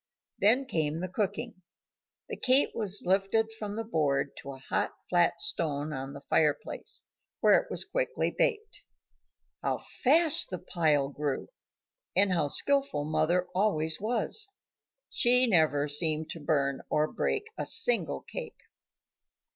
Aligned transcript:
Then 0.39 0.65
came 0.65 0.99
the 0.99 1.07
cooking. 1.07 1.61
The 2.27 2.35
cake 2.35 2.71
was 2.73 3.05
lifted 3.05 3.51
from 3.53 3.75
the 3.75 3.83
board 3.83 4.35
to 4.37 4.51
a 4.53 4.57
hot 4.57 4.93
flat 5.07 5.39
stone 5.39 5.93
on 5.93 6.13
the 6.13 6.21
fireplace, 6.21 7.03
where 7.39 7.59
it 7.59 7.69
was 7.69 7.85
quickly 7.85 8.31
baked. 8.35 8.81
How 9.61 9.77
fast 9.77 10.49
the 10.49 10.57
pile 10.57 11.09
grew! 11.09 11.49
and 12.15 12.33
how 12.33 12.47
skilful 12.47 13.05
mother 13.05 13.45
always 13.53 14.01
was. 14.01 14.47
She 15.07 15.45
never 15.45 15.87
seemed 15.87 16.31
to 16.31 16.39
burn 16.39 16.81
or 16.89 17.07
break 17.07 17.51
a 17.55 17.67
single 17.67 18.21
cake. 18.21 18.57